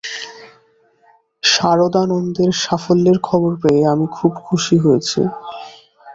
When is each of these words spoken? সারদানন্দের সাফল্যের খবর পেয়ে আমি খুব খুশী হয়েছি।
সারদানন্দের 1.43 2.51
সাফল্যের 2.63 3.17
খবর 3.23 3.51
পেয়ে 3.61 3.81
আমি 3.93 4.05
খুব 4.17 4.31
খুশী 4.45 4.75
হয়েছি। 4.77 5.19